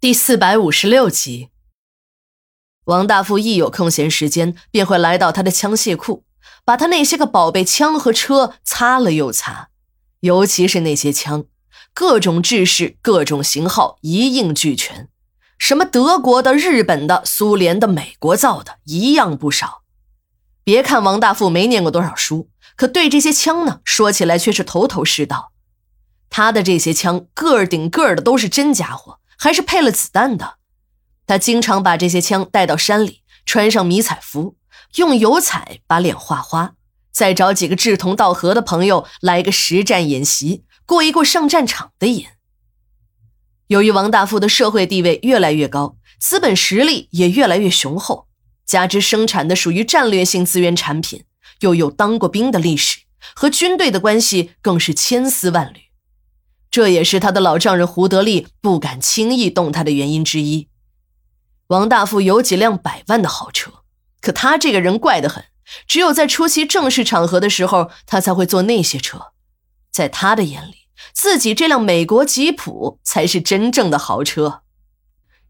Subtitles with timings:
[0.00, 1.50] 第四百五十六集，
[2.84, 6.24] 王大富一有空闲时间，便会来到他的枪械库，
[6.64, 9.68] 把他那些个宝贝枪和车擦了又擦，
[10.20, 11.44] 尤其是那些枪，
[11.92, 15.10] 各种制式、各种型号一应俱全，
[15.58, 19.82] 什么德国的、日本的、苏联的、美国造的，一样不少。
[20.64, 25.52] 别看王大富没念过多少书，可对这些枪呢，说起来却是头头是道。
[26.30, 29.19] 他的这些枪个儿顶个儿的都是真家伙。
[29.42, 30.58] 还是配了子弹的，
[31.26, 34.56] 他经常把这些枪带到山里，穿上迷彩服，
[34.96, 36.74] 用油彩把脸画花，
[37.10, 42.26] 再找几个志同道合的朋友来个实战演习，过一过上战场的瘾。
[43.68, 48.28] 由于王大富的社会地位越来越高，资本实力也越来越雄厚，
[48.66, 51.24] 加之生产的属于战略性资源产品，
[51.60, 52.98] 又有当过兵的历史，
[53.34, 55.89] 和军队的关系更是千丝万缕。
[56.70, 60.68] 这也是他的老丈人胡德利不敢轻易动他的原因之一。
[61.66, 63.70] 王大富有几辆百万的豪车，
[64.20, 65.44] 可他这个人怪得很，
[65.86, 69.32] 只有在出席正式场合的时候，他才会坐那些车。
[69.90, 74.62] 在他的眼里，自己这辆美国吉普才是真正的豪车。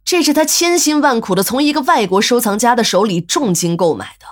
[0.03, 4.27] 这是他千辛万苦的从一个外国收藏家的手里重金购买的。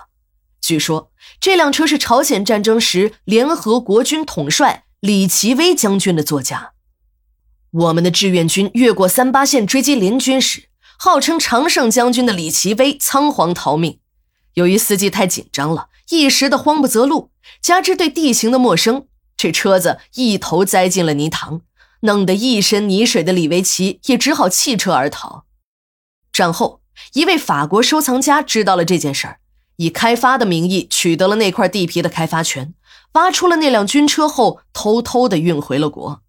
[0.59, 6.73] 据说这辆车是朝鲜战争时联合国军统帅李奇微将军的座驾。
[7.71, 13.99] 我们的志愿军越过三八线追击联军时，号称常胜将军的李奇微仓皇逃命。
[14.55, 17.29] 由于司机太紧张了，一时的慌不择路，
[17.61, 19.05] 加之对地形的陌生，
[19.37, 21.61] 这车子一头栽进了泥塘，
[22.01, 25.45] 弄得一身泥水的李维奇也只好弃车而逃。
[26.33, 26.81] 战后，
[27.13, 29.37] 一位法国收藏家知道了这件事儿，
[29.75, 32.73] 以开发的名义取得了那块地皮的开发权，
[33.13, 36.23] 挖出了那辆军车后，偷偷的运回了国。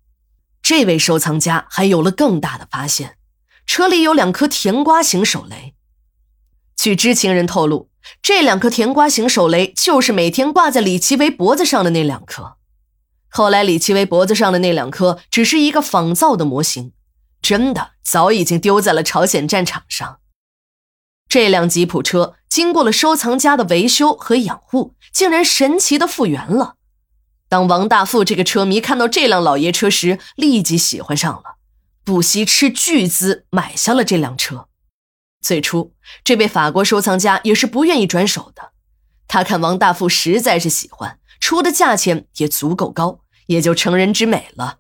[0.71, 3.17] 这位收藏家还有了更大的发现，
[3.67, 5.75] 车里有两颗甜瓜型手雷。
[6.77, 7.91] 据知情人透露，
[8.23, 12.57] 这两颗甜瓜型手雷就是每天挂在李奇微脖子上的那两颗。
[13.29, 16.93] 后来，李奇微脖子上的那两颗只是一个仿造的模型，
[17.43, 20.21] 真的早已经丢在了朝鲜战场上。
[21.29, 26.77] 这辆吉普车经过了收藏家的维修和养护，竟然神奇的复原了。
[27.51, 31.57] 当王大富这个车迷看到这辆老爷车时，立即喜欢上了，
[32.05, 34.69] 不惜斥巨资买下了这辆车。
[35.41, 38.71] 最初，这位法国收藏家也是不愿意转手的，
[39.27, 44.79] 他看王大富实在是喜欢，出的价钱也足够高，也就成人之美了。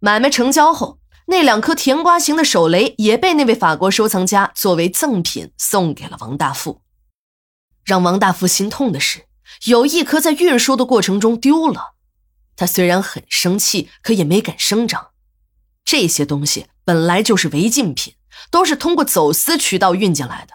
[0.00, 6.80] 买卖成交后，那两颗甜瓜形的手雷也被那位法国收藏家作为赠品送给了王大富。
[7.84, 9.27] 让王大富心痛的是。
[9.66, 11.94] 有一颗在运输的过程中丢了，
[12.56, 15.08] 他虽然很生气，可也没敢声张。
[15.84, 18.14] 这些东西本来就是违禁品，
[18.50, 20.54] 都是通过走私渠道运进来的，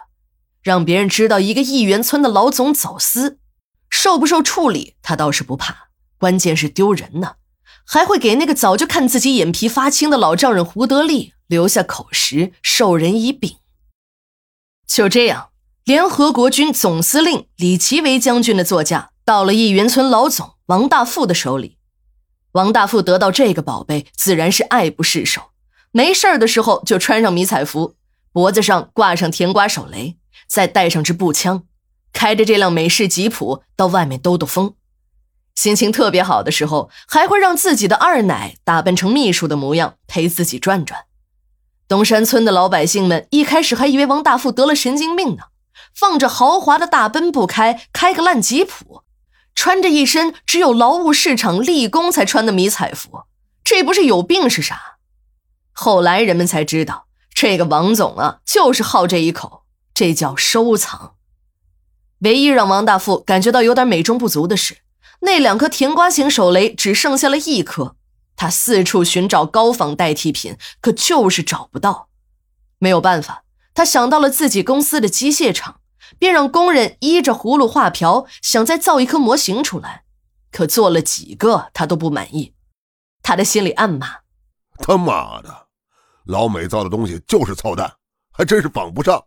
[0.62, 3.38] 让别人知道一个亿元村的老总走私，
[3.90, 5.88] 受不受处理他倒是不怕，
[6.18, 7.36] 关键是丢人呢，
[7.84, 13.58] 还会给那个早就看自己眼皮发青的老丈人胡德利留下口实，授人以柄。
[14.86, 15.50] 就这样。
[15.84, 21.76] 联合国军总司令李奇微将军的座驾到了义园村老总王大富的手里。
[22.52, 25.50] 王大富得到这个宝贝，自然是爱不释手。
[25.90, 27.96] 没事的时候就穿上迷彩服，
[28.32, 30.16] 脖子上挂上甜瓜手雷，
[30.48, 31.64] 再带上支步枪，
[32.14, 34.72] 开着这辆美式吉普到外面兜兜风。
[35.54, 41.04] 心情特别好的时候，还会让自己的二奶打扮成秘书的模样陪自己转转。
[41.86, 45.42] 东山村的老百姓们一开始还以为王大富得了神经病呢。
[45.94, 49.02] 放着豪华的大奔不开，开个烂吉普，
[49.54, 53.22] 穿着一身只有劳务市场立功才穿的迷彩服，
[53.62, 54.96] 这不是有病是啥？
[55.72, 61.14] 后来人们才知道，这个王总啊，就是好这一口，这叫收藏。
[62.20, 64.78] 唯一让王大富感觉到有点美中不足的是，
[65.20, 67.96] 那两颗甜瓜型手雷只剩下了一颗，
[68.34, 72.08] 他四处寻找高仿代替品，可就是找不到。
[72.78, 73.44] 没有办法，
[73.74, 75.80] 他想到了自己公司的机械厂。
[76.24, 80.04] 便让工人依着葫芦画瓢，想再造一颗模型出来，
[80.50, 82.54] 可做了几个他都不满意。
[83.22, 84.20] 他的心里暗骂
[84.80, 85.66] ：“他妈的，
[86.24, 87.96] 老美造的东西就是操蛋，
[88.32, 89.22] 还真是仿不上。”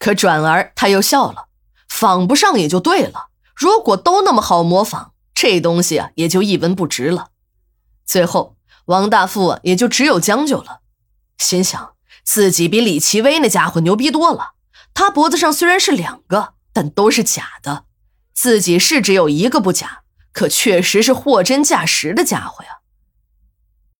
[0.00, 1.48] 可转而他又笑了
[1.86, 3.26] ：“仿不上也就对了。
[3.54, 7.28] 如果都那么好模仿，这东西啊也就一文不值了。”
[8.06, 10.80] 最后，王大富啊也就只有将就了，
[11.36, 11.92] 心想
[12.24, 14.55] 自己比李奇微那家伙牛逼多了。
[14.96, 17.84] 他脖子上虽然是两个，但都是假的。
[18.34, 20.00] 自己是只有一个不假，
[20.32, 22.78] 可确实是货真价实的家伙呀。